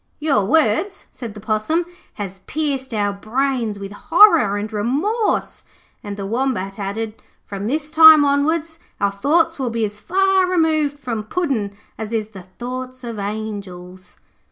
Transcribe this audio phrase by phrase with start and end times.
[0.17, 5.63] 'Your words,' said the Possum, 'has pierced our brains with horror and remorse';
[6.03, 10.97] and the Wombat added: 'From this time onwards our thoughts will be as far removed
[10.97, 14.15] from Puddin' as is the thoughts of angels.'